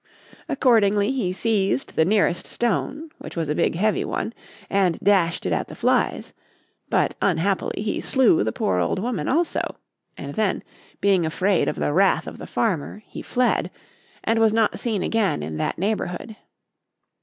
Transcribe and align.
Accordingly 0.49 1.11
he 1.11 1.31
seized 1.31 1.95
the 1.95 2.05
nearest 2.05 2.47
stone, 2.47 3.11
which 3.19 3.37
was 3.37 3.49
a 3.49 3.53
big, 3.53 3.75
heavy 3.75 4.03
one, 4.03 4.33
and 4.67 4.99
dashed 4.99 5.45
it 5.45 5.53
at 5.53 5.67
the 5.67 5.75
flies; 5.75 6.33
but, 6.89 7.13
unhappily, 7.21 7.83
he 7.83 8.01
slew 8.01 8.43
the 8.43 8.51
poor 8.51 8.79
old 8.79 8.97
woman 8.97 9.27
also; 9.27 9.77
and 10.17 10.33
then, 10.33 10.63
being 11.01 11.23
afraid 11.23 11.67
of 11.67 11.75
the 11.75 11.93
wrath 11.93 12.25
of 12.25 12.39
the 12.39 12.47
farmer, 12.47 13.03
he 13.05 13.21
fled 13.21 13.69
and 14.23 14.39
was 14.39 14.53
not 14.53 14.79
seen 14.79 15.03
again 15.03 15.43
in 15.43 15.57
that 15.57 15.77
neighbourhood. 15.77 16.35